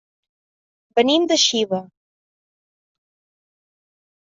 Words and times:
Venim 1.01 1.29
de 1.33 1.39
Xiva. 1.45 1.83